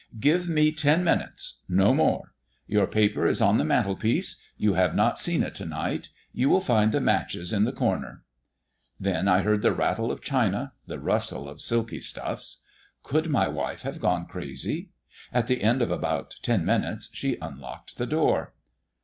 [0.19, 2.33] "Give me ten minutes, no more.
[2.65, 6.09] Your paper is on the mantel piece; you have not seen it to night.
[6.33, 8.23] You will find the matches in the corner."
[8.99, 12.63] Then I heard the rattle of china, the rustle of silky stuffs.
[13.03, 14.89] Could my wife have gone crazy?
[15.31, 18.55] At the end of about ten minutes she unlocked the door.